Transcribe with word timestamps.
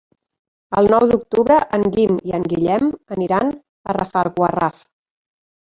El 0.81 0.89
nou 0.93 1.05
d'octubre 1.11 1.57
en 1.79 1.85
Guim 1.99 2.17
i 2.31 2.35
en 2.39 2.49
Guillem 2.55 2.91
aniran 3.19 3.55
a 3.93 3.97
Rafelguaraf. 4.01 4.87